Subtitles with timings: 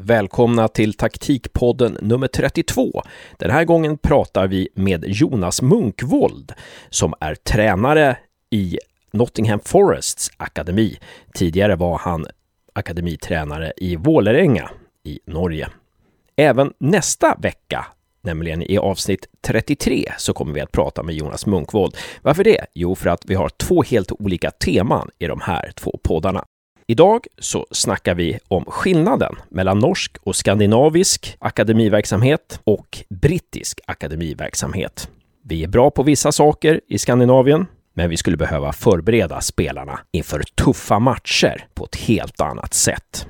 [0.00, 3.02] Välkomna till taktikpodden nummer 32.
[3.38, 6.52] Den här gången pratar vi med Jonas Munkvold
[6.90, 8.16] som är tränare
[8.50, 8.78] i
[9.12, 10.98] Nottingham Forests akademi.
[11.34, 12.26] Tidigare var han
[12.72, 14.70] akademitränare i Vålerenga
[15.04, 15.68] i Norge.
[16.36, 17.86] Även nästa vecka
[18.20, 21.96] nämligen i avsnitt 33 så kommer vi att prata med Jonas Munkvold.
[22.22, 22.66] Varför det?
[22.74, 26.44] Jo, för att vi har två helt olika teman i de här två poddarna.
[26.90, 35.10] Idag så snackar vi om skillnaden mellan norsk och skandinavisk akademiverksamhet och brittisk akademiverksamhet.
[35.44, 40.42] Vi är bra på vissa saker i Skandinavien, men vi skulle behöva förbereda spelarna inför
[40.42, 43.26] tuffa matcher på ett helt annat sätt.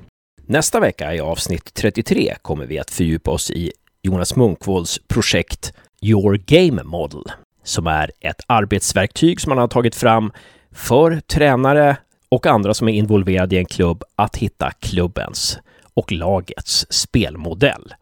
[0.47, 6.41] Nästa vecka i avsnitt 33 kommer vi att fördjupa oss i Jonas Munkvolds projekt Your
[6.47, 7.25] Game Model,
[7.65, 10.33] som är ett arbetsverktyg som man har tagit fram
[10.73, 11.97] för tränare
[12.29, 15.59] och andra som är involverade i en klubb att hitta klubbens
[15.95, 17.95] och lagets spelmodell.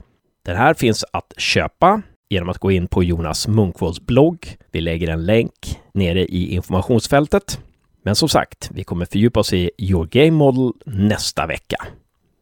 [0.44, 4.56] Den här finns att köpa genom att gå in på Jonas Munkvolds blogg.
[4.72, 7.60] Vi lägger en länk nere i informationsfältet.
[8.02, 11.86] Men som sagt, vi kommer fördjupa oss i Your Game Model nästa vecka.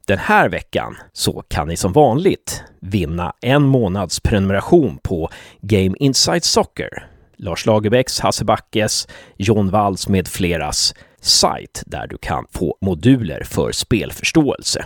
[0.06, 6.44] Den här veckan så kan ni som vanligt vinna en månads prenumeration på Game Inside
[6.44, 7.06] Soccer.
[7.36, 10.94] Lars Lagerbäcks, Hasse Backes, John Walls med fleras
[11.24, 14.84] sajt där du kan få moduler för spelförståelse.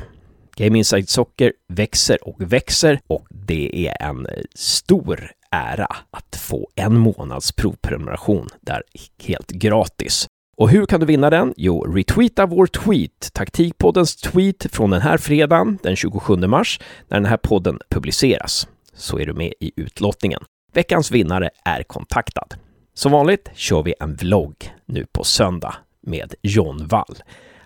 [0.56, 6.68] Game Inside Soccer växer och växer och det är en eh, stor ära att få
[6.74, 8.82] en månads provprenumeration där
[9.22, 10.26] helt gratis.
[10.56, 11.54] Och hur kan du vinna den?
[11.56, 17.30] Jo, retweeta vår tweet, Taktikpoddens tweet från den här fredagen, den 27 mars, när den
[17.30, 18.68] här podden publiceras.
[18.94, 20.40] Så är du med i utlottningen.
[20.72, 22.54] Veckans vinnare är kontaktad.
[22.94, 27.16] Som vanligt kör vi en vlogg nu på söndag med John Wall.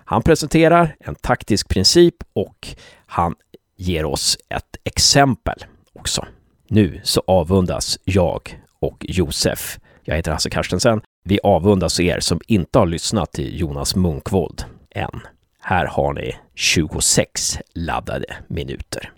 [0.05, 2.67] Han presenterar en taktisk princip och
[3.05, 3.35] han
[3.77, 6.25] ger oss ett exempel också.
[6.67, 9.79] Nu så avundas jag och Josef.
[10.03, 11.01] Jag heter Hasse Karstensen.
[11.25, 14.63] Vi avundas er som inte har lyssnat till Jonas Munkvold
[14.95, 15.21] än.
[15.59, 19.11] Här har ni 26 laddade minuter.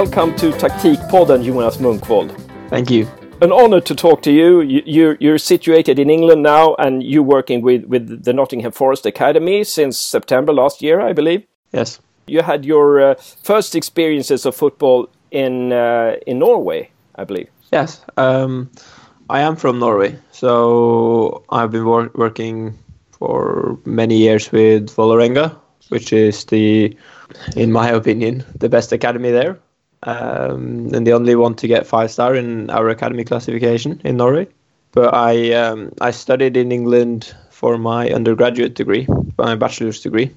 [0.00, 2.34] Welcome to Taktikpodden, Jonas Munkvold.
[2.70, 3.06] Thank you.
[3.42, 4.62] An honor to talk to you.
[4.62, 5.14] you.
[5.20, 9.98] You're situated in England now, and you're working with, with the Nottingham Forest Academy since
[9.98, 11.44] September last year, I believe.
[11.72, 12.00] Yes.
[12.26, 17.50] You had your uh, first experiences of football in uh, in Norway, I believe.
[17.70, 18.00] Yes.
[18.16, 18.70] Um,
[19.28, 22.72] I am from Norway, so I've been wor working
[23.18, 25.54] for many years with Vålerenga,
[25.90, 26.96] which is the,
[27.54, 29.58] in my opinion, the best academy there
[30.02, 34.48] um, and the only one to get five star in our academy classification in Norway.
[34.92, 39.06] But I um, I studied in England for my undergraduate degree,
[39.38, 40.34] my bachelor's degree,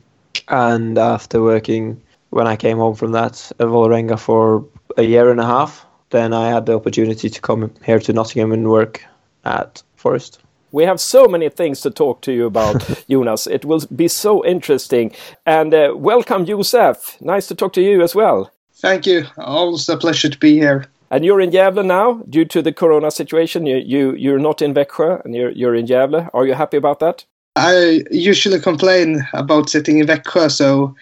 [0.48, 4.66] and after working when I came home from that at Vålerenga for
[4.98, 8.52] a year and a half, then I had the opportunity to come here to Nottingham
[8.52, 9.04] and work
[9.46, 10.40] at Forest.
[10.72, 13.46] We have so many things to talk to you about, Jonas.
[13.46, 15.12] It will be so interesting.
[15.46, 17.22] And uh, welcome, Josef.
[17.22, 18.52] Nice to talk to you as well.
[18.84, 19.26] Thank you.
[19.38, 20.86] Always a pleasure to be here.
[21.10, 23.66] And you're in Gävle now due to the corona situation.
[23.66, 26.30] You you you're not in Växjö and you're you're in Gävle.
[26.34, 27.26] Are you happy about that?
[27.56, 30.96] I usually complain about sitting in Växjö, so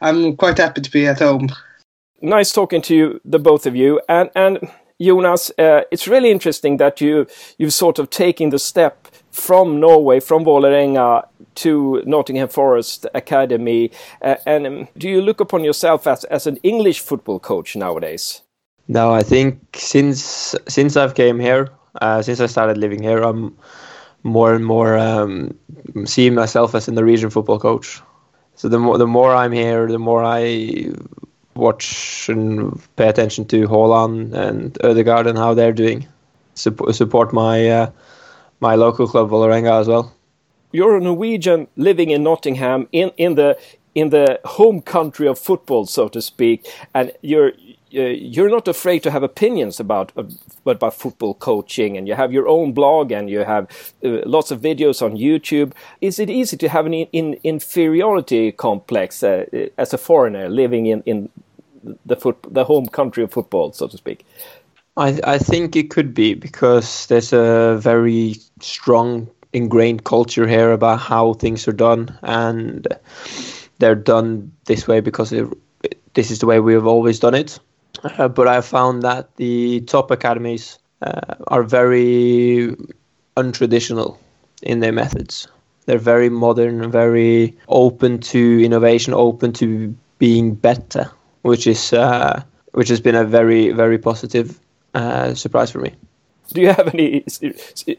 [0.00, 1.48] I'm quite happy to be at home.
[2.20, 4.00] Nice talking to you, the both of you.
[4.08, 4.58] And and
[4.98, 7.26] Jonas, uh, it's really interesting that you
[7.58, 9.06] you've sort of taken the step
[9.38, 11.22] from Norway, from Vålerenga
[11.54, 13.90] to Nottingham Forest Academy.
[14.22, 18.42] Uh, and um, do you look upon yourself as, as an English football coach nowadays?
[18.88, 21.68] No, I think since since I've came here,
[22.00, 23.56] uh, since I started living here, I'm
[24.22, 25.54] more and more um,
[26.04, 28.00] seeing myself as a Norwegian football coach.
[28.54, 30.92] So the more the more I'm here, the more I
[31.54, 36.06] watch and pay attention to Haaland and Ødegaard and how they're doing.
[36.54, 37.90] Supp- support my uh,
[38.60, 40.12] my local club Vålerenga as well.
[40.72, 43.56] You're a Norwegian living in Nottingham in in the
[43.94, 47.52] in the home country of football, so to speak, and you're
[47.94, 50.24] uh, you're not afraid to have opinions about uh,
[50.66, 53.64] about football coaching, and you have your own blog, and you have
[54.04, 55.72] uh, lots of videos on YouTube.
[56.00, 59.46] Is it easy to have an in, inferiority complex uh,
[59.78, 61.30] as a foreigner living in in
[62.04, 64.26] the foot the home country of football, so to speak?
[64.98, 70.98] I I think it could be because there's a very strong ingrained culture here about
[70.98, 72.86] how things are done, and
[73.78, 75.46] they're done this way because it,
[76.14, 77.58] this is the way we have always done it.
[78.02, 82.74] Uh, but I found that the top academies uh, are very
[83.36, 84.16] untraditional
[84.62, 85.48] in their methods.
[85.86, 91.10] They're very modern, very open to innovation, open to being better,
[91.42, 92.42] which is uh,
[92.72, 94.58] which has been a very very positive
[94.94, 95.92] uh, surprise for me.
[96.52, 97.24] Do you have any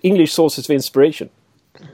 [0.01, 1.29] English sources of inspiration?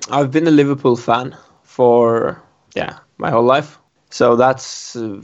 [0.10, 2.42] I've been a Liverpool fan for
[2.76, 3.78] yeah my whole life,
[4.10, 5.22] so that's uh,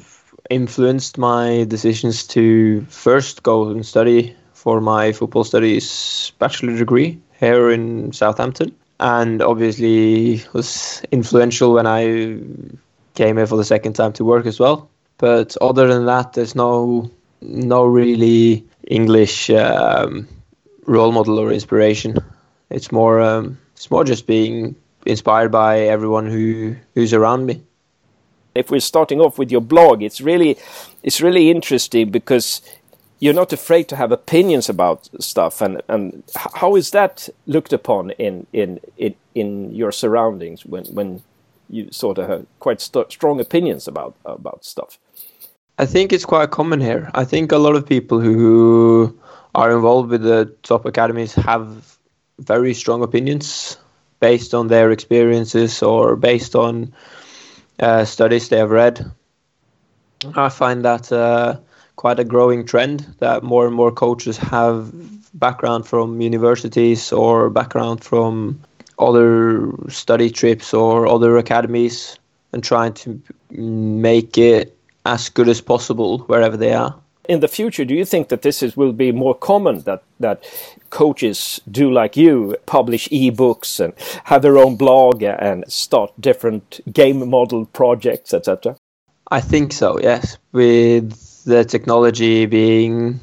[0.50, 7.72] influenced my decisions to first go and study for my football studies bachelor degree here
[7.72, 12.38] in Southampton, and obviously was influential when I
[13.16, 14.90] came here for the second time to work as well.
[15.18, 17.10] But other than that, there's no
[17.42, 20.28] no really English um,
[20.86, 22.18] role model or inspiration.
[22.70, 27.64] It's more um, it's more just being inspired by everyone who who's around me.
[28.54, 30.58] If we're starting off with your blog, it's really
[31.04, 32.62] it's really interesting because
[33.20, 36.24] you're not afraid to have opinions about stuff and and
[36.56, 41.22] how is that looked upon in in in, in your surroundings when when
[41.70, 45.00] you sort of have quite st strong opinions about about stuff
[45.78, 47.10] i think it's quite common here.
[47.14, 49.18] I think a lot of people who
[49.56, 51.98] are involved with the top academies have
[52.40, 53.78] very strong opinions
[54.20, 56.94] based on their experiences or based on
[57.80, 59.12] uh, studies they have read.
[60.36, 61.58] I find that uh,
[61.96, 64.92] quite a growing trend that more and more coaches have
[65.34, 68.62] background from universities or background from
[69.00, 72.20] other study trips or other academies
[72.54, 76.96] and trying to make it as good as possible wherever they are.
[77.30, 80.44] In the future, do you think that this is, will be more common that that
[80.90, 83.94] coaches do like you, publish e-books and
[84.26, 88.76] have their own blog and start different game model projects, etc.?
[89.30, 90.00] I think so.
[90.02, 93.20] Yes, with the technology being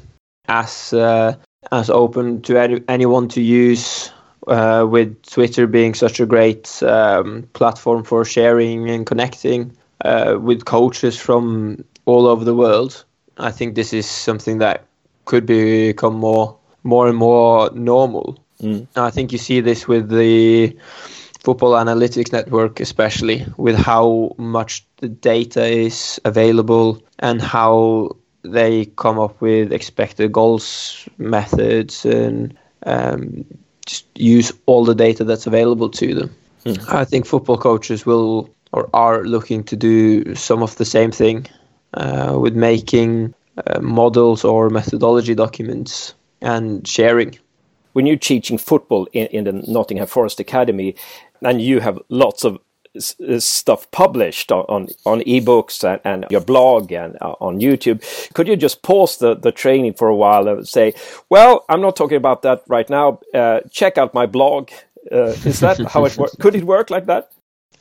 [0.47, 1.35] as uh,
[1.71, 4.11] as open to any, anyone to use,
[4.47, 9.75] uh, with Twitter being such a great um, platform for sharing and connecting
[10.05, 13.03] uh, with coaches from all over the world.
[13.37, 14.85] I think this is something that
[15.25, 18.37] could become more more and more normal.
[18.61, 18.87] Mm.
[18.95, 20.77] I think you see this with the
[21.39, 29.19] Football Analytics Network, especially with how much the data is available and how they come
[29.19, 33.45] up with expected goals methods and um,
[33.85, 36.35] just use all the data that's available to them.
[36.65, 36.93] Mm.
[36.93, 41.47] I think football coaches will or are looking to do some of the same thing
[41.93, 43.33] uh, with making
[43.67, 47.37] uh, models or methodology documents and sharing.
[47.93, 50.95] When you're teaching football in, in the Nottingham Forest Academy,
[51.41, 52.59] and you have lots of
[53.37, 58.03] stuff published on on, on ebooks and, and your blog and uh, on YouTube.
[58.33, 60.93] Could you just pause the, the training for a while and say,
[61.29, 63.19] "Well, I'm not talking about that right now.
[63.33, 64.69] Uh, check out my blog."
[65.11, 66.35] Uh, is that how it works?
[66.39, 67.31] Could it work like that?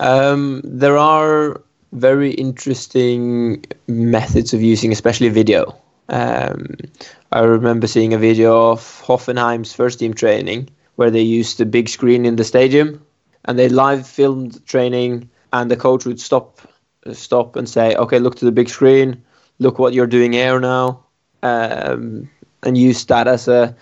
[0.00, 1.61] Um, there are
[1.93, 5.76] very interesting methods of using, especially video.
[6.08, 6.76] Um,
[7.32, 11.88] I remember seeing a video of Hoffenheim's first team training where they used the big
[11.88, 13.05] screen in the stadium
[13.44, 16.61] and they live filmed training and the coach would stop
[17.12, 19.23] stop and say okay look to the big screen.
[19.58, 21.05] Look what you're doing here now.
[21.43, 22.29] Um,
[22.62, 23.76] and use that as a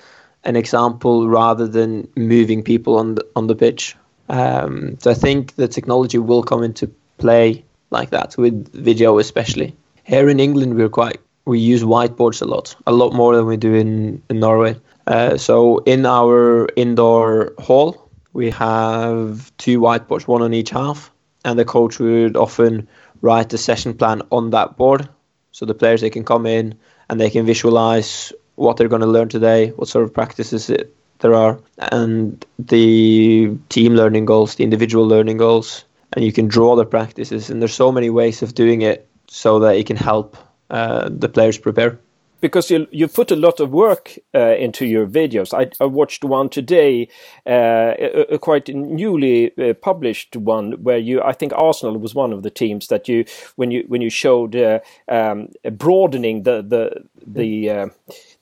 [0.44, 3.96] an example rather than moving people on the on the pitch
[4.28, 9.74] um, so I think the technology will come into play like that with video especially.
[10.04, 13.56] Here in England we're quite we use whiteboards a lot a lot more than we
[13.56, 14.76] do in, in Norway.
[15.06, 21.10] Uh, so in our indoor hall we have two whiteboards, one on each half,
[21.44, 22.86] and the coach would often
[23.22, 25.08] write the session plan on that board,
[25.52, 26.74] so the players they can come in
[27.08, 30.95] and they can visualize what they're going to learn today, what sort of practices it,
[31.20, 36.76] there are, and the team learning goals, the individual learning goals, and you can draw
[36.76, 37.50] the practices.
[37.50, 40.36] And there's so many ways of doing it so that it can help
[40.70, 41.98] uh, the players prepare
[42.40, 45.54] because you you put a lot of work uh, into your videos.
[45.54, 47.08] I, I watched one today,
[47.46, 51.22] uh, a, a, quite newly uh, published one where you.
[51.22, 53.24] I think Arsenal was one of the teams that you
[53.56, 57.88] when you when you showed uh, um, broadening the the the uh,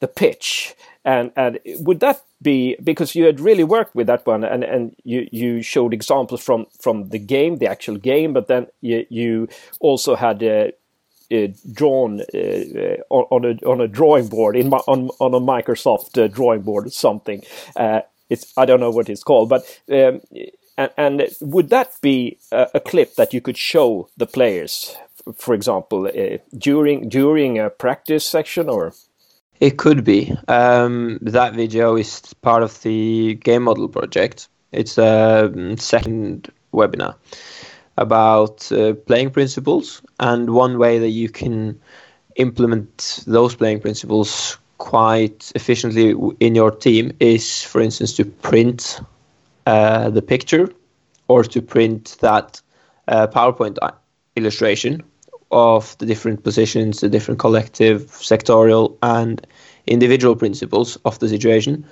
[0.00, 0.74] the pitch.
[1.04, 4.94] And and would that be because you had really worked with that one and, and
[5.02, 9.48] you, you showed examples from, from the game, the actual game, but then you, you
[9.80, 10.68] also had uh,
[11.32, 16.28] uh, drawn uh, on a on a drawing board in on on a Microsoft uh,
[16.28, 17.42] drawing board or something.
[18.30, 20.20] it's I don't know what it's called, but um,
[20.76, 24.96] and, and, would that be a, a, clip that you could show the players,
[25.36, 26.10] for example,
[26.56, 28.92] during during a practice section or?
[29.60, 30.32] It could be.
[30.48, 34.48] Um, that video is part of the game model project.
[34.72, 37.14] It's a um, second webinar
[37.96, 41.80] about uh, playing principles and one way that you can
[42.36, 49.00] implement those playing principles quite efficiently in your team is, for instance, to print
[49.66, 50.68] uh, the picture
[51.28, 52.60] or to print that
[53.06, 53.78] uh, PowerPoint
[54.34, 55.02] illustration
[55.54, 59.46] of the different positions, the different collective, sectorial, and
[59.86, 61.84] individual principles of the situation,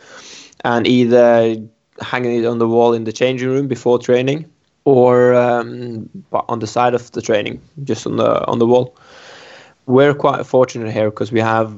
[0.65, 1.57] and either
[2.01, 4.45] hanging it on the wall in the changing room before training
[4.85, 6.09] or um,
[6.49, 8.97] on the side of the training, just on the on the wall.
[9.87, 11.75] We're quite fortunate here because we have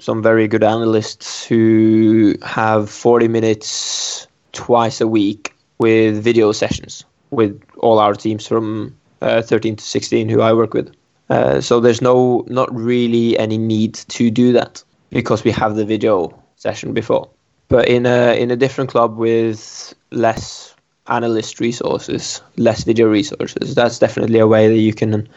[0.00, 7.60] some very good analysts who have 40 minutes twice a week with video sessions with
[7.78, 10.94] all our teams from uh, 13 to 16 who I work with.
[11.30, 15.84] Uh, so there's no not really any need to do that because we have the
[15.84, 17.28] video session before.
[17.68, 20.74] But in a in a different club with less
[21.06, 25.28] analyst resources, less video resources, that's definitely a way that you can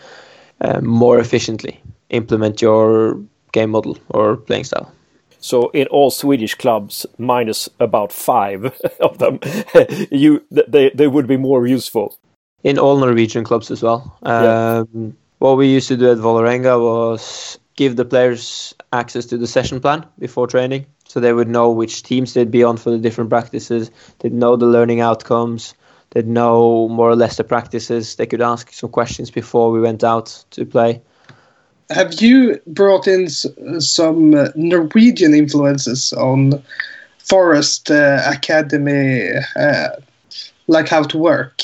[0.61, 3.19] uh, more efficiently implement your
[3.51, 4.91] game model or playing style.
[5.39, 8.65] So in all Swedish clubs, minus about five
[8.99, 9.39] of them,
[10.11, 12.17] you they they would be more useful.
[12.63, 14.17] In all Norwegian clubs as well.
[14.25, 14.83] Yeah.
[14.93, 19.47] Um, what we used to do at Vålerenga was give the players access to the
[19.47, 22.97] session plan before training, so they would know which teams they'd be on for the
[22.97, 23.91] different practices.
[24.19, 25.73] They'd know the learning outcomes.
[26.11, 28.15] They'd know more or less the practices.
[28.15, 31.01] They could ask some questions before we went out to play
[31.89, 36.61] have you brought in some uh, Norwegian influences on
[37.19, 39.89] Forest uh, Academy, uh,
[40.67, 41.61] like how to work,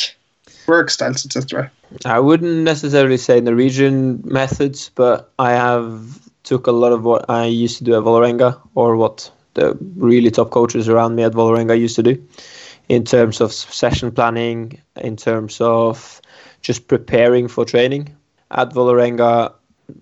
[0.67, 1.71] work styles, etc.?
[2.05, 7.45] I wouldn't necessarily say Norwegian methods, but I have took a lot of what I
[7.45, 11.79] used to do at Vålerenga, or what the really top coaches around me at Vålerenga
[11.79, 12.27] used to do,
[12.89, 16.19] in terms of session planning, in terms of
[16.61, 18.13] just preparing for training.
[18.51, 19.53] At Vålerenga,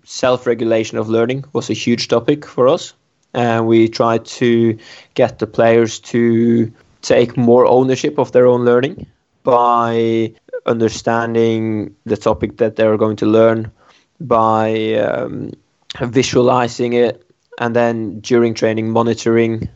[0.03, 2.93] self-regulation of learning was a huge topic for us,
[3.33, 4.77] and we tried to
[5.13, 9.07] get the players to take more ownership of their own learning
[9.43, 10.31] by
[10.65, 13.71] understanding the topic that they're going to learn,
[14.19, 15.51] by um,
[15.99, 17.25] visualizing it,
[17.57, 19.69] and then during training, monitoring,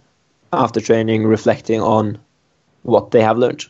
[0.54, 2.18] after training, reflecting on
[2.84, 3.66] what they have learned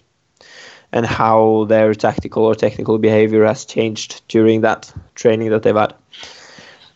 [0.92, 5.94] and how their tactical or technical behavior has changed during that training that they've had.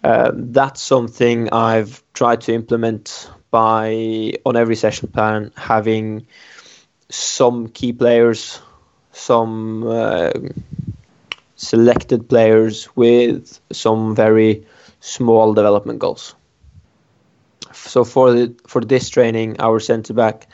[0.04, 6.28] Uh, that's something I've tried to implement by on every session plan having
[7.10, 8.62] some key players,
[9.12, 10.32] some uh,
[11.56, 14.66] selected players with some very
[15.00, 16.36] small development goals.
[17.74, 20.48] So for the for this training, our centre back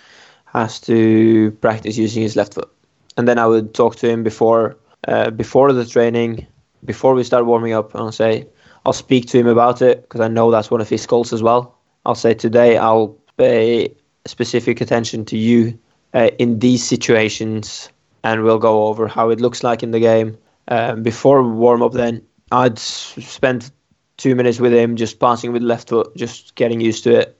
[0.46, 2.72] has to practice using his left foot
[3.18, 6.48] and then I would talk to him before uh, before the training,
[6.84, 8.48] before we start warming up, and I'll say
[8.86, 11.44] I'll speak to him about it because I know that's one of his goals as
[11.44, 11.78] well.
[12.06, 13.96] I'll say today I'll pay
[14.26, 15.78] specific attention to you
[16.14, 17.90] uh, in these situations,
[18.26, 20.38] and we'll go over how it looks like in the game.
[20.68, 23.72] Um, before warm up, then I'd spend
[24.18, 27.40] two minutes with him just passing with left foot, just getting used to it,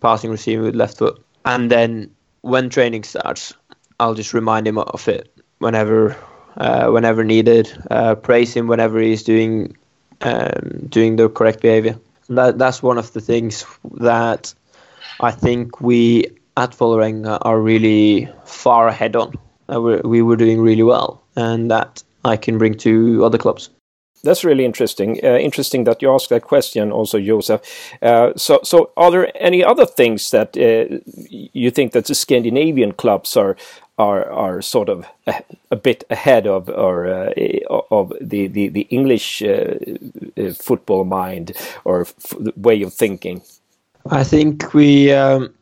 [0.00, 3.52] passing, receiving with left foot, and then when training starts,
[3.98, 6.16] I'll just remind him of it whenever
[6.56, 7.72] uh, whenever needed.
[7.90, 9.76] Uh, praise him whenever he's doing
[10.20, 11.98] um, doing the correct behavior.
[12.28, 14.54] That that's one of the things that
[15.18, 19.34] I think we at Vålerenga are really far ahead on.
[19.70, 23.70] Uh, we were doing really well, and that I can bring to other clubs.
[24.22, 25.18] That's really interesting.
[25.24, 27.60] Uh, interesting that you asked that question, also, Josef.
[28.02, 30.98] Uh, so, so are there any other things that uh,
[31.30, 33.56] you think that the Scandinavian clubs are
[33.98, 35.34] are are sort of a,
[35.70, 37.32] a bit ahead of or uh,
[37.90, 39.74] of the the, the English uh,
[40.36, 41.52] uh, football mind
[41.84, 42.06] or
[42.56, 43.42] way of thinking?
[44.10, 45.54] I think we um,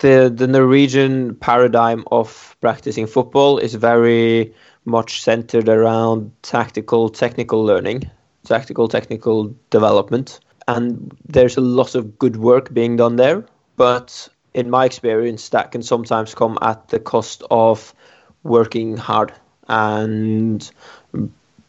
[0.00, 4.52] the the Norwegian paradigm of practicing football is very
[4.84, 8.10] much centered around tactical technical learning,
[8.44, 13.44] tactical technical development, and there's a lot of good work being done there,
[13.76, 17.94] but in my experience, that can sometimes come at the cost of
[18.42, 19.32] working hard
[19.68, 20.70] and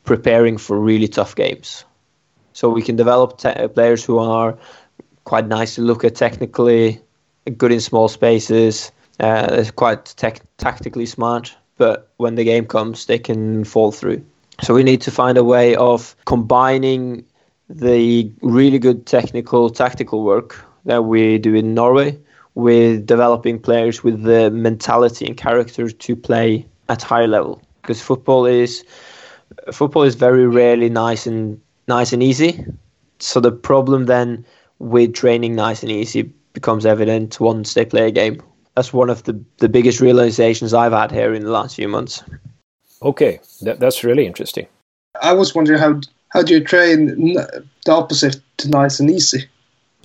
[0.06, 1.84] preparing for really tough games.
[2.54, 4.58] So we can develop te- players who are
[5.26, 7.02] quite nice to look at technically,
[7.58, 13.20] good in small spaces, uh, quite tech- tactically smart, but when the game comes, they
[13.20, 14.24] can fall through.
[14.62, 17.26] So we need to find a way of combining
[17.70, 22.18] the really good technical, tactical work that we do in Norway
[22.56, 28.46] with developing players with the mentality and character to play at high level because football
[28.46, 28.84] is
[29.72, 32.66] football is very rarely nice and nice and easy.
[33.20, 34.46] So the problem then
[34.80, 38.42] with training nice and easy becomes evident once they play a game.
[38.76, 42.24] That's one of the, the biggest realizations I've had here in the last few months.
[43.04, 44.66] Okay, that, that's really interesting.
[45.22, 47.34] I was wondering how how do you train
[47.86, 49.46] the opposite to nice and easy?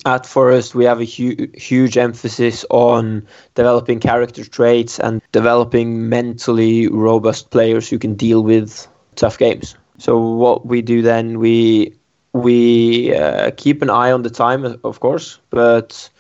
[0.04, 6.88] At Forest, we have a hu- huge emphasis on developing character traits and developing mentally
[6.88, 9.76] robust players who can deal with tough games.
[9.99, 11.94] So what we do then, we
[12.32, 16.11] we uh, keep an eye on the time, of course, but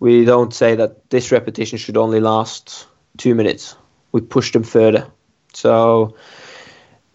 [0.00, 2.86] we don't say that this repetition should only last
[3.18, 3.76] two minutes.
[4.12, 5.06] We push them further.
[5.52, 6.16] So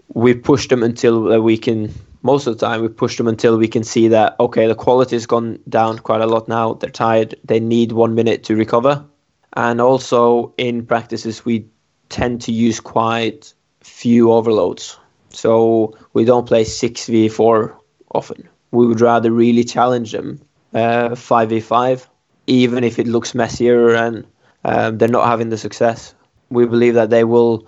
[0.08, 1.94] we push them until we can.
[2.22, 5.16] Most of the time, we push them until we can see that okay, the quality
[5.16, 6.74] has gone down quite a lot now.
[6.74, 7.36] They're tired.
[7.44, 9.06] They need one minute to recover.
[9.54, 11.68] And also in practices, we
[12.10, 14.98] tend to use quite few overloads.
[15.30, 17.80] So we don't play six v four
[18.14, 18.50] often.
[18.72, 20.42] We would rather really challenge them
[20.74, 22.10] uh, five v five,
[22.48, 24.26] even if it looks messier and
[24.64, 26.14] um, they're not having the success.
[26.50, 27.68] We believe that they will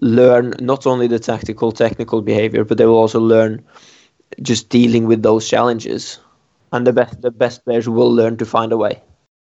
[0.00, 3.64] learn not only the tactical, technical behavior, but they will also learn
[4.40, 6.18] just dealing with those challenges.
[6.72, 9.02] And the best, the best players will learn to find a way.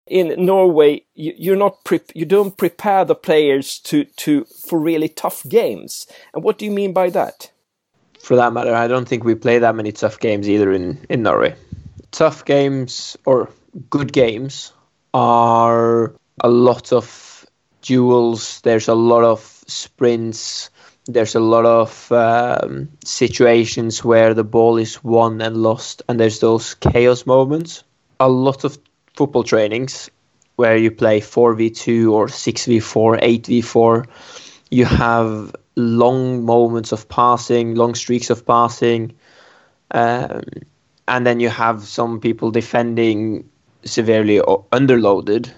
[0.06, 5.08] In Norway, you, you're not pre- you don't prepare the players to, to for really
[5.08, 6.06] tough games.
[6.32, 7.50] And what do you mean by that?
[8.20, 11.22] For that matter, I don't think we play that many tough games either in, in
[11.22, 11.56] Norway.
[12.10, 13.50] Tough games or
[13.90, 14.72] good games
[15.14, 17.46] are a lot of
[17.82, 18.60] duels.
[18.62, 20.70] There's a lot of sprints.
[21.06, 26.40] There's a lot of um, situations where the ball is won and lost, and there's
[26.40, 27.82] those chaos moments.
[28.20, 28.78] A lot of
[29.14, 30.10] football trainings
[30.56, 34.06] where you play 4v2 or 6v4, 8v4,
[34.70, 39.14] you have long moments of passing, long streaks of passing,
[39.92, 40.42] um,
[41.06, 43.48] and then you have some people defending
[43.88, 44.38] severely
[44.72, 45.52] underloaded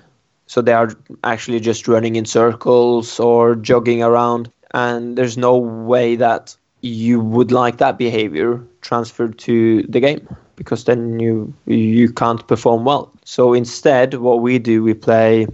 [0.51, 0.90] so they are
[1.23, 4.51] actually just running in circles or jogging around.
[4.75, 10.87] And there's no way that you would like that behavior transferred to the game because
[10.87, 13.12] then you you can't perform well.
[13.25, 15.47] So instead, what we do, we play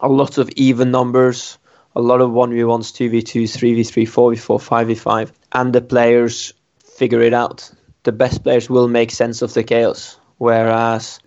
[0.00, 1.56] a lot of even numbers,
[1.94, 7.70] a lot of 1v1s, 2v2s, 3v3, 4v4, 5v5, and the players figure it out.
[8.02, 11.20] The best players will make sense of the chaos, whereas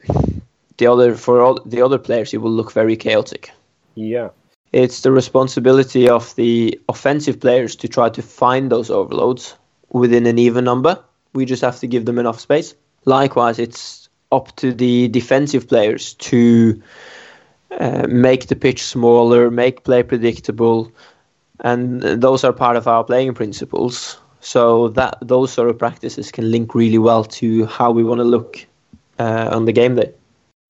[0.84, 3.52] the other for all the other players it will look very chaotic.
[3.96, 4.30] Yeah.
[4.74, 9.56] It's the responsibility of the offensive players to try to find those overloads
[9.92, 11.00] within an even number.
[11.34, 12.76] We just have to give them enough space.
[13.06, 16.82] Likewise, it's up to the defensive players to
[17.80, 20.92] uh, make the pitch smaller, make play predictable,
[21.60, 24.18] and those are part of our playing principles.
[24.42, 28.26] So that those sort of practices can link really well to how we want to
[28.26, 28.66] look
[29.20, 30.12] uh, on the game day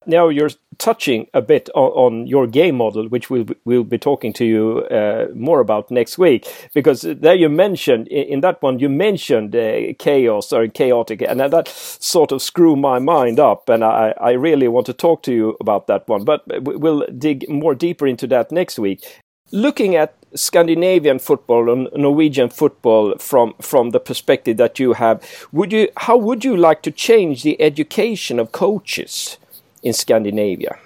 [0.08, 4.34] now you're touching a bit on, on, your game model, which we'll we'll be talking
[4.34, 6.48] to you uh, more about next week.
[6.74, 11.40] Because there you mentioned in, in that one you mentioned uh, chaos or chaotic, and
[11.40, 15.34] that sort of screwed my mind up, and I I really want to talk to
[15.34, 16.24] you about that one.
[16.24, 19.22] But we'll dig more deeper into that next week.
[19.52, 25.72] Looking at Scandinavian football and Norwegian football from from the perspective that you have, would
[25.72, 29.38] you how would you like to change the education of coaches?
[29.84, 30.78] In Scandinavia?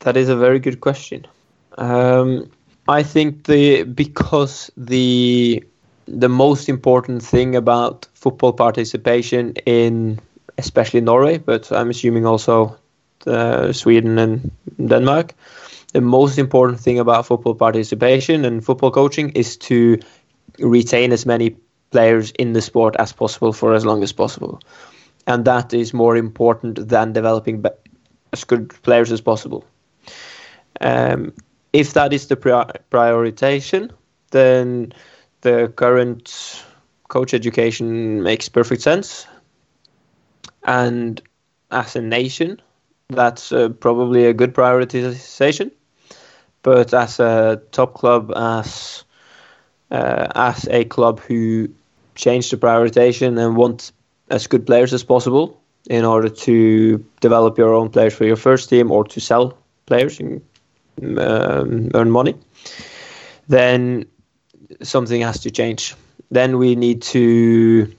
[0.00, 1.26] That is a very good question.
[1.76, 2.50] Um,
[2.88, 5.62] I think the because the
[6.06, 10.18] the most important thing about football participation in
[10.58, 12.76] especially Norway, but I'm assuming also
[13.26, 14.50] uh, Sweden and
[14.86, 15.34] Denmark.
[15.92, 19.98] The most important thing about football participation and football coaching is to
[20.58, 21.56] retain as many
[21.90, 24.60] players in the sport as possible for as long as possible.
[25.26, 27.64] And that is more important than developing
[28.32, 29.64] as good players as possible.
[30.80, 31.32] Um,
[31.72, 33.90] if that is the pri- prioritization,
[34.30, 34.92] then
[35.42, 36.64] the current
[37.08, 39.26] coach education makes perfect sense.
[40.64, 41.20] And
[41.70, 42.60] as a nation,
[43.08, 45.70] that's uh, probably a good prioritization.
[46.62, 49.04] But as a top club, as
[49.90, 51.68] uh, as a club who
[52.14, 53.92] changed the prioritization and want
[54.28, 58.68] as good players as possible, in order to develop your own players for your first
[58.68, 60.42] team or to sell players and
[61.18, 62.34] um, earn money,
[63.48, 64.04] then
[64.82, 65.94] something has to change.
[66.30, 67.92] Then we need to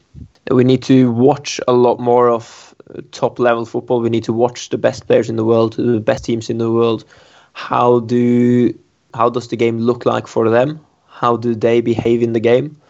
[0.49, 2.75] we need to watch a lot more of
[3.11, 4.01] top level football.
[4.01, 6.71] We need to watch the best players in the world, the best teams in the
[6.71, 7.05] world.
[7.53, 8.73] How do
[9.13, 10.79] how does the game look like for them?
[11.07, 12.81] How do they behave in the game?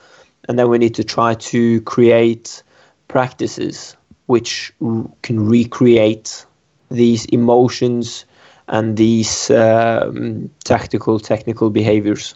[0.48, 2.64] And then we need to try to create
[3.08, 3.96] practices
[4.32, 6.46] which r- can recreate
[6.90, 8.26] these emotions
[8.68, 12.36] and these um, tactical technical behaviors.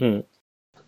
[0.00, 0.24] Mm.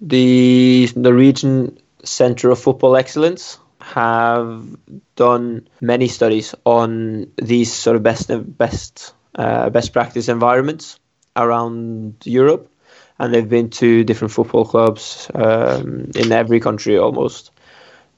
[0.00, 4.76] The Norwegian Center of Football Excellence have
[5.16, 10.98] done many studies on these sort of best best uh, best practice environments
[11.34, 12.70] around Europe,
[13.18, 17.50] and they've been to different football clubs um, in every country almost,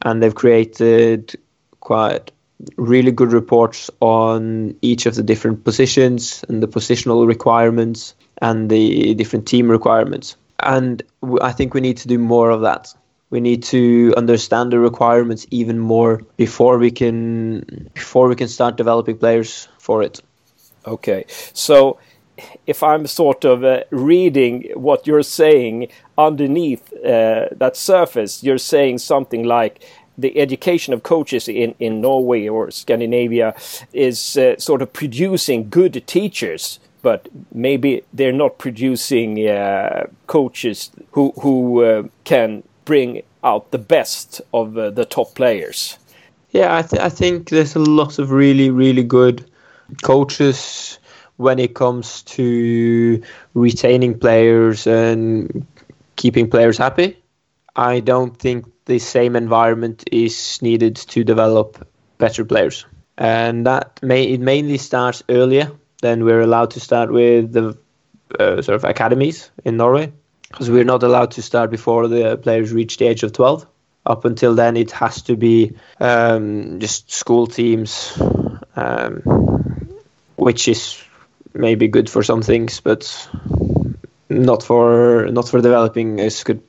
[0.02, 1.38] and they've created
[1.80, 2.30] quite
[2.76, 9.14] really good reports on each of the different positions and the positional requirements and the
[9.14, 10.36] different team requirements.
[10.60, 11.02] And
[11.40, 12.92] I think we need to do more of that.
[13.30, 18.76] We need to understand the requirements even more before we can before we can start
[18.76, 20.22] developing players for it.
[20.86, 21.98] Okay, so
[22.66, 28.98] if I'm sort of uh, reading what you're saying underneath uh, that surface, you're saying
[28.98, 29.84] something like
[30.18, 33.54] the education of coaches in, in Norway or Scandinavia
[33.92, 41.32] is uh, sort of producing good teachers, but maybe they're not producing uh, coaches who,
[41.40, 45.96] who uh, can bring out the best of uh, the top players.
[46.50, 49.48] Yeah, I, th- I think there's a lot of really, really good
[50.02, 50.98] coaches
[51.36, 53.22] when it comes to
[53.54, 55.66] retaining players and
[56.16, 57.16] keeping players happy.
[57.76, 61.86] I don't think the same environment is needed to develop
[62.18, 67.52] better players, and that may it mainly starts earlier than we're allowed to start with
[67.52, 67.78] the
[68.38, 70.12] uh, sort of academies in Norway,
[70.50, 73.66] because we're not allowed to start before the players reach the age of twelve.
[74.06, 78.18] Up until then, it has to be um, just school teams,
[78.74, 79.20] um,
[80.36, 81.02] which is
[81.52, 83.28] maybe good for some things, but
[84.28, 86.62] not for not for developing as good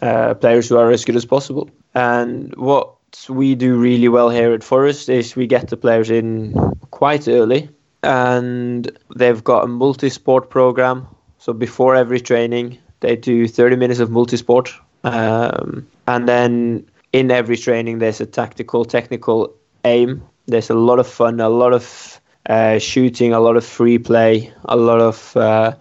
[0.00, 1.70] uh, players who are as good as possible.
[1.94, 2.94] And what
[3.28, 6.54] we do really well here at Forest is we get the players in
[6.90, 7.68] quite early,
[8.02, 11.06] and they've got a multi-sport program.
[11.38, 14.72] So before every training, they do 30 minutes of multi-sport,
[15.04, 20.22] um, and then in every training there's a tactical, technical aim.
[20.46, 24.52] There's a lot of fun, a lot of uh, shooting, a lot of free play,
[24.64, 25.74] a lot of uh,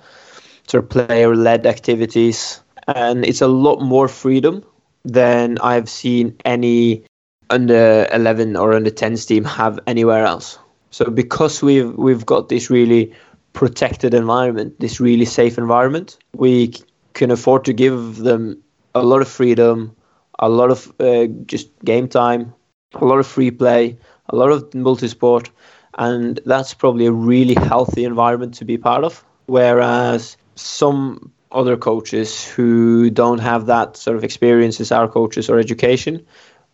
[0.67, 2.61] sort of player-led activities,
[2.95, 4.63] and it's a lot more freedom
[5.03, 7.03] than I've seen any
[7.49, 10.57] under 11 or under 10s team have anywhere else.
[10.91, 13.13] So because we've we've got this really
[13.53, 16.73] protected environment, this really safe environment, we
[17.13, 18.61] can afford to give them
[18.95, 19.95] a lot of freedom,
[20.39, 22.53] a lot of uh, just game time,
[22.95, 23.97] a lot of free play,
[24.29, 25.49] a lot of multi-sport,
[25.97, 29.23] and that's probably a really healthy environment to be part of.
[29.45, 35.59] Whereas some other coaches who don't have that sort of experience as our coaches or
[35.59, 36.25] education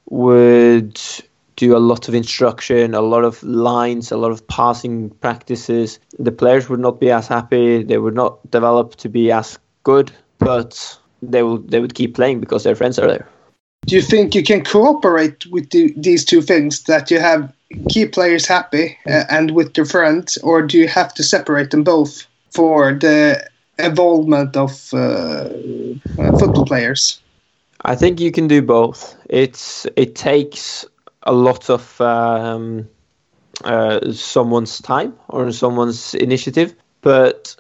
[0.09, 0.99] would
[1.55, 5.99] do a lot of instruction, a lot of lines, a lot of passing practices.
[6.19, 7.83] The players would not be as happy.
[7.83, 12.39] They would not develop to be as good, but they will they would keep playing
[12.39, 13.27] because their friends are there.
[13.87, 17.51] Do you think you can cooperate with the, these two things that you have
[17.89, 21.83] keep players happy uh, and with their friends, or do you have to separate them
[21.83, 23.45] both for the
[23.79, 25.49] involvement of uh,
[26.17, 27.21] uh, football players?
[27.83, 29.15] I think you can do both.
[29.29, 30.85] It's it takes
[31.23, 32.87] a lot of um,
[33.63, 37.55] uh, someone's time or someone's initiative, but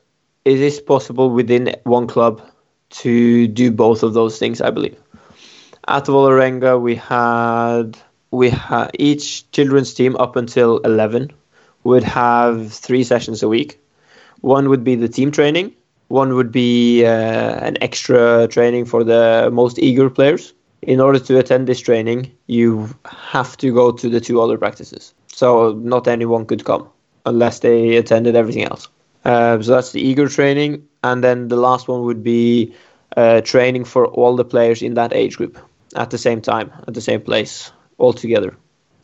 [0.45, 2.41] it is possible within one club
[2.89, 4.61] to do both of those things.
[4.61, 4.97] I believe.
[5.87, 7.97] At Vålerenga, we had
[8.31, 11.31] we had each children's team up until 11
[11.83, 13.79] would have three sessions a week.
[14.41, 15.73] One would be the team training,
[16.07, 20.53] one would be uh, an extra training for the most eager players.
[20.81, 25.13] In order to attend this training, you have to go to the two other practices.
[25.27, 26.87] So not anyone could come
[27.25, 28.87] unless they attended everything else.
[29.25, 32.73] Uh, so that's the eager training, and then the last one would be
[33.17, 35.57] uh, training for all the players in that age group
[35.95, 38.55] at the same time, at the same place, all together.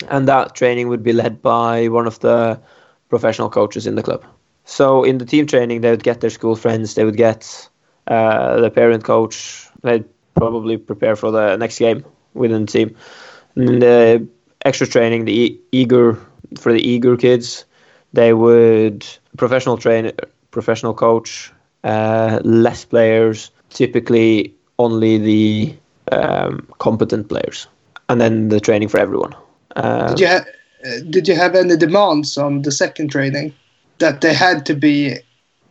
[0.10, 2.62] And that training would be led by one of the
[3.10, 4.24] professional coaches in the club.
[4.66, 7.70] So in the team training, they would get their school friends, they would get
[8.08, 12.96] uh, the parent coach, they'd probably prepare for the next game within the team.
[13.56, 14.28] And the
[14.66, 16.18] extra training, the e- eager
[16.58, 17.66] for the eager kids,
[18.14, 19.06] they would
[19.38, 20.12] professional train,
[20.52, 21.52] professional coach,
[21.84, 25.76] uh, less players, typically only the
[26.12, 27.68] um, competent players,
[28.10, 29.36] and then the training for everyone.
[29.76, 30.46] Um, did you ha-
[30.86, 33.54] uh, did you have any demands on the second training
[34.00, 35.16] that they had to be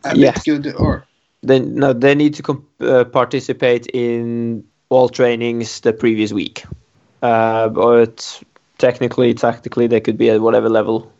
[0.05, 0.43] a Yes.
[0.43, 1.05] bit good or?
[1.43, 6.63] Then no, they need to comp- uh, participate in all trainings the previous week.
[7.21, 8.41] Uh, but
[8.77, 11.12] technically, tactically, they could be at whatever level.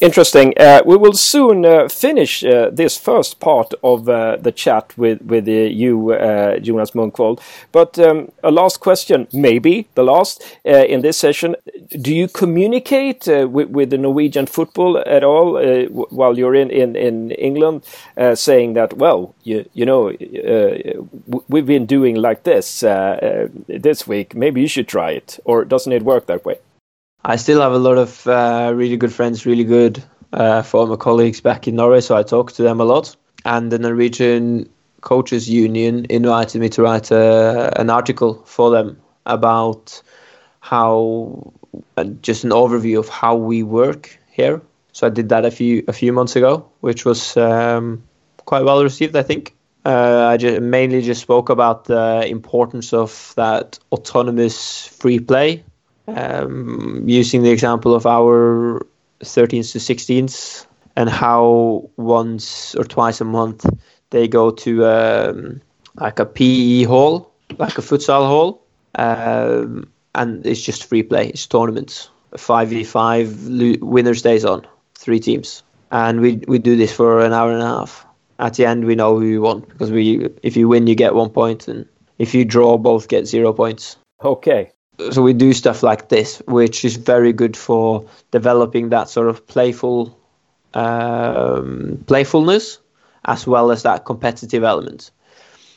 [0.00, 0.54] Interesting.
[0.56, 5.20] Uh, we will soon uh, finish uh, this first part of uh, the chat with
[5.22, 7.40] with uh, you, uh, Jonas Munkvold.
[7.72, 11.56] But um, a last question, maybe the last in this session.
[12.00, 15.60] Do you communicate with, with the Norwegian football at all
[16.10, 17.82] while you're in in in England,
[18.34, 20.12] saying that well, you you know,
[21.48, 22.80] we've been doing like this
[23.66, 24.36] this week.
[24.36, 26.58] Maybe you should try it, or doesn't it work that way?
[27.24, 30.02] I still have a lot of uh, really good friends, really good
[30.32, 33.16] uh, former colleagues back in Norway, so I talk to them a lot.
[33.44, 34.68] And the Norwegian
[35.00, 40.00] Coaches Union invited me to write a, an article for them about
[40.60, 41.52] how,
[41.96, 44.62] uh, just an overview of how we work here.
[44.92, 48.02] So I did that a few a few months ago, which was um,
[48.44, 49.54] quite well received, I think.
[49.84, 55.64] Uh, I just mainly just spoke about the importance of that autonomous free play
[56.16, 58.84] um, using the example of our
[59.20, 60.66] 13s to 16s
[60.96, 63.66] and how once or twice a month
[64.10, 65.60] they go to um,
[65.96, 68.62] like a PE hall, like a futsal hall,
[68.94, 71.28] um, and it's just free play.
[71.28, 73.48] It's tournaments, five v five,
[73.80, 77.66] winner stays on, three teams, and we we do this for an hour and a
[77.66, 78.06] half.
[78.38, 81.14] At the end, we know who we won because we if you win, you get
[81.14, 81.86] one point, and
[82.18, 84.72] if you draw, both get zero points Okay.
[85.10, 89.46] So we do stuff like this, which is very good for developing that sort of
[89.46, 90.18] playful
[90.74, 92.78] um, playfulness
[93.24, 95.10] as well as that competitive element.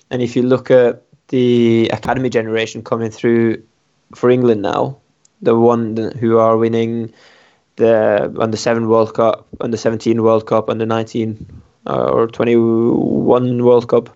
[0.09, 3.63] And if you look at the academy generation coming through
[4.15, 4.97] for England now,
[5.41, 7.13] the one who are winning
[7.77, 11.45] the under seven World Cup, under seventeen World Cup, under nineteen
[11.87, 14.15] uh, or twenty one World Cup,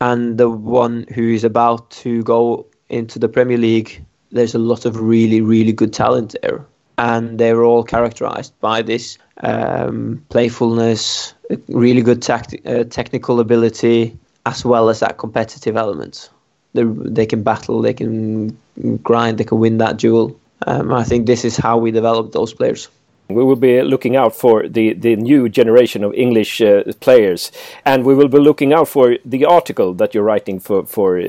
[0.00, 4.84] and the one who is about to go into the Premier League, there's a lot
[4.84, 6.64] of really, really good talent there.
[6.98, 11.34] And they're all characterized by this um, playfulness,
[11.68, 14.16] really good uh, technical ability,
[14.46, 16.30] as well as that competitive element.
[16.74, 18.56] They, they can battle, they can
[19.02, 20.38] grind, they can win that duel.
[20.66, 22.88] Um, I think this is how we develop those players.
[23.28, 27.50] We will be looking out for the, the new generation of English uh, players,
[27.86, 31.22] and we will be looking out for the article that you're writing for for uh,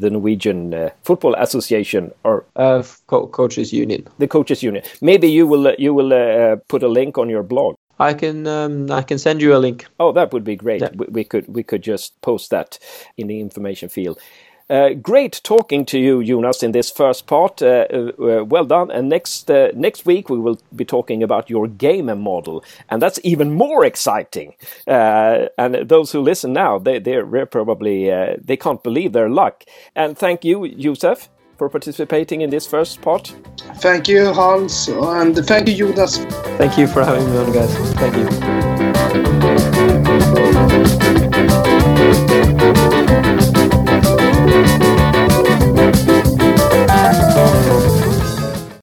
[0.00, 4.06] the Norwegian uh, Football Association or Uh, co- coaches Union.
[4.18, 4.84] the coaches union.
[5.00, 7.74] Maybe you will uh, you will uh, put a link on your blog.
[7.98, 9.86] I can um, I can send you a link.
[9.98, 10.80] Oh, that would be great.
[10.82, 10.90] Yeah.
[10.94, 12.78] We, we could we could just post that
[13.16, 14.18] in the information field.
[14.68, 17.62] Uh, great talking to you, Jonas, in this first part.
[17.62, 18.90] Uh, uh, uh, well done.
[18.90, 23.20] And next uh, next week we will be talking about your game model, and that's
[23.22, 24.54] even more exciting.
[24.86, 29.64] Uh, and those who listen now, they they're probably uh, they can't believe their luck.
[29.94, 33.34] And thank you, Josef, for participating in this first part.
[33.76, 36.18] Thank you, Hans, and thank you, Jonas.
[36.58, 37.72] Thank you for having me on, guys.
[37.94, 38.16] Thank
[43.62, 43.75] you.
[44.56, 44.85] Thank you.